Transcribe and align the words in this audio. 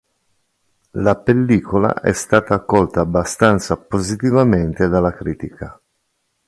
La 0.95 1.13
pellicola 1.15 1.93
è 2.01 2.11
stata 2.13 2.55
accolta 2.55 3.01
abbastanza 3.01 3.77
positivamente 3.77 4.87
dalla 4.87 5.13
critica. 5.13 5.79